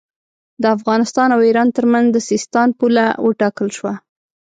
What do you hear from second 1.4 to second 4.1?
ایران ترمنځ د سیستان پوله وټاکل شوه.